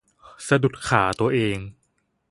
[0.47, 1.57] สะดุดขาตัวเอง